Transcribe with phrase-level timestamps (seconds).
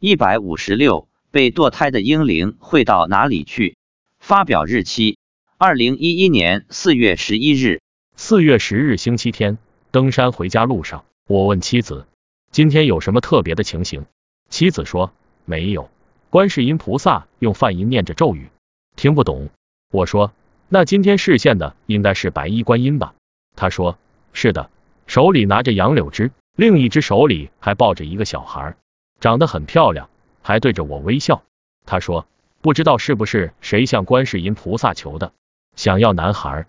[0.00, 3.76] 一百五十六，被堕胎的婴灵会到哪里去？
[4.20, 5.18] 发表日期：
[5.56, 7.80] 二零一一年四月十一日。
[8.14, 9.58] 四月十日星期天，
[9.90, 12.06] 登山回家路上，我问妻子
[12.52, 14.06] ：“今天有什么特别的情形？”
[14.48, 15.12] 妻子说
[15.44, 15.90] ：“没有。”
[16.30, 18.50] 观世音菩萨用梵音念着咒语，
[18.94, 19.48] 听不懂。
[19.90, 20.32] 我说
[20.70, 23.16] ：“那今天视线的应该是白衣观音吧？”
[23.56, 23.98] 他说
[24.32, 24.70] ：“是的，
[25.08, 28.76] 手里拿着杨柳枝，另一只手里还抱着一个小孩，
[29.20, 30.08] 长得很漂亮，
[30.42, 31.42] 还对着我微笑。”
[31.86, 32.26] 他说
[32.60, 35.32] ：“不知道是不是谁向观世音菩萨求的，
[35.76, 36.66] 想要男孩。”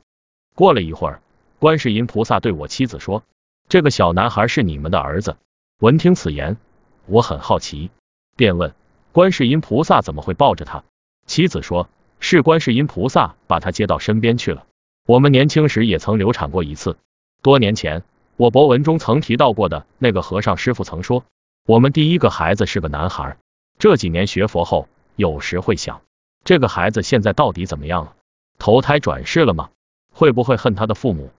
[0.56, 1.22] 过了一会儿。
[1.59, 3.22] 观世音菩萨对我妻子说
[3.68, 5.36] ：“这个小男孩是你们的儿子。”
[5.82, 6.56] 闻听此言，
[7.06, 7.90] 我很好奇，
[8.38, 8.73] 便问
[9.12, 10.86] 观世音菩萨怎么会抱着他。
[11.26, 11.90] 妻子说
[12.22, 14.66] ：“是观世音菩萨把他接到身边去了。
[15.06, 16.95] 我们年轻时也曾流产过一次。
[17.42, 18.04] 多年前，
[18.38, 21.26] 我博文中曾提到过的那个和尚师傅曾说，
[21.70, 23.38] 我们第一个孩子是个男孩。
[23.78, 26.02] 这几年学佛后，有时会想，
[26.44, 28.16] 这个孩子现在到底怎么样了？
[28.58, 29.70] 投胎转世了吗？
[30.12, 31.30] 会不会恨他的父母？”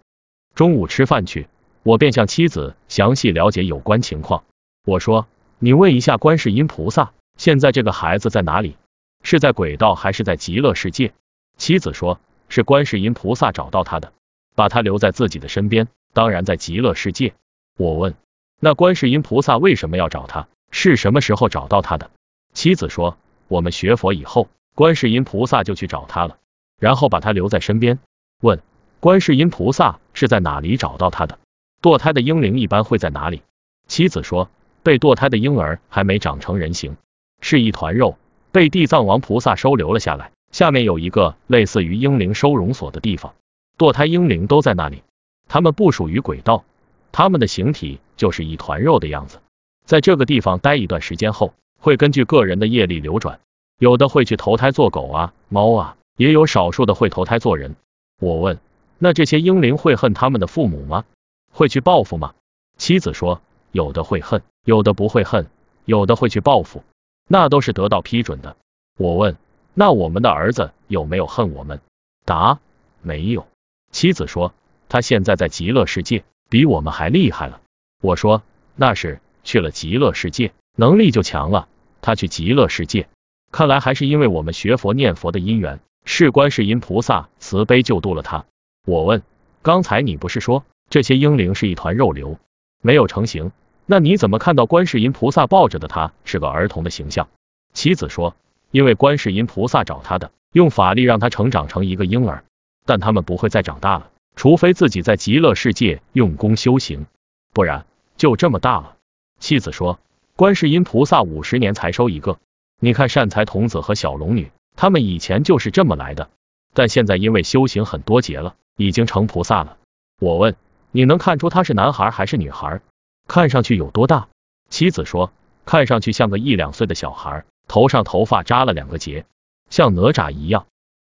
[0.54, 1.48] 中午吃饭去，
[1.82, 4.44] 我便向妻子详细了解有关情况。
[4.84, 5.26] 我说
[5.58, 8.76] ：“你问一下观世音菩萨，现在这个孩子在哪里？
[9.24, 11.12] 是在轨道还是在极乐世界？”
[11.58, 14.12] 妻子说：“是观世音菩萨找到他的，
[14.54, 17.34] 把他留在自己的身边，当然在极乐世界。”
[17.76, 18.14] 我问
[18.60, 20.46] ：“那观世音菩萨为什么要找他？
[20.70, 22.10] 是什么时候找到他的？”
[22.54, 26.36] 妻子说：“我们学佛以后，观世音菩萨就去找他了，
[26.78, 27.98] 然后把他留在身边。”
[28.40, 28.60] 问。
[29.00, 31.38] 观世音菩萨是在哪里找到他的？
[31.80, 33.40] 堕胎的婴灵一般会在哪里？
[33.88, 34.50] 妻子说，
[34.82, 36.98] 被堕胎的婴儿还没长成人形，
[37.40, 38.18] 是一团肉，
[38.52, 43.32] 被地藏王菩萨收留了下来，下面有一个类似于婴灵收容所的地方，
[43.78, 45.02] 堕胎婴灵都在那里。
[45.48, 46.64] 他们不属于轨道，
[47.12, 49.40] 他们的形体就是一团肉的样子，
[49.84, 53.40] 在这个地方待一段时间后，会根据个人的业力流转，
[53.78, 57.76] 有的会去投胎做狗啊、猫啊，也有少数的会投胎做人。
[58.18, 58.58] 我问。
[59.02, 61.06] 那这些婴灵会恨他们的父母吗？
[61.50, 62.34] 会去报复吗？
[62.76, 63.40] 妻子说，
[63.72, 65.46] 有的会恨，有的不会恨，
[65.86, 66.84] 有的会去报复，
[67.26, 68.56] 那都是得到批准的。
[68.98, 69.38] 我问，
[69.72, 71.80] 那我们的儿子有没有恨我们？
[72.26, 72.58] 答，
[73.00, 73.46] 没有。
[73.90, 74.52] 妻子说，
[74.90, 77.62] 他现在在极乐世界，比我们还厉害了。
[78.02, 78.42] 我说，
[78.76, 81.68] 那是去了极乐世界，能力就强了。
[82.02, 83.08] 他去极乐世界，
[83.52, 88.44] 看来还是因为我们学佛念佛的因缘，是观世音菩萨慈悲救度了他。
[88.84, 89.22] 我问，
[89.62, 92.38] 刚才你不是说这些婴灵是一团肉瘤，
[92.82, 93.52] 没有成形？
[93.86, 97.28] 那你怎么看到观世音菩萨抱着的他是个儿童的形象？
[97.74, 98.34] 妻子说，
[98.70, 102.42] 因为观世音菩萨找他的，用法力让他成长成一个婴儿，
[102.86, 107.06] 但他们不会再长大了，除非自己在极乐世界用功修行，
[107.52, 107.86] 不然
[108.16, 108.96] 就这么大了。
[109.38, 109.98] 妻子说，
[110.36, 112.38] 观世音菩萨五十年才收一个，
[112.78, 116.30] 你看善财童子和小龙女，他们以前就是这么来的，
[116.72, 118.54] 但现在因为修行很多劫了。
[118.76, 119.76] 已经成菩萨了。
[120.20, 120.56] 我问，
[120.90, 122.80] 你能看出他是男孩还是女孩？
[123.28, 124.28] 看上去有多大？
[124.70, 125.34] 妻子说，
[125.66, 129.26] 看上去像个一两岁的小孩，头上头发扎了两个结，
[129.68, 130.64] 像哪吒一样。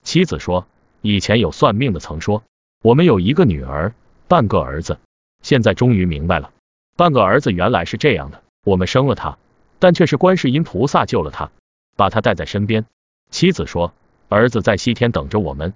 [0.04, 0.66] 妻子说，
[1.02, 2.42] 以前有算命的曾说，
[2.84, 3.94] 我们有一个女儿，
[4.28, 4.98] 半个儿子。
[5.44, 6.52] 现在终于明白了，
[6.96, 8.42] 半个儿子原来是这样的。
[8.64, 9.38] 我们生了他，
[9.78, 11.52] 但却是观世音菩萨救了他，
[11.96, 12.86] 把他带在身边。
[13.30, 13.94] 妻子说，
[14.30, 15.74] 儿子在西天等着我们。